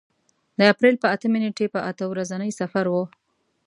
د 0.59 0.59
اپرېل 0.71 0.95
په 1.03 1.07
اتمې 1.15 1.39
نېټې 1.43 1.65
په 1.73 1.79
اته 1.89 2.03
ورځني 2.11 2.51
سفر 2.59 2.85
و. 2.91 2.95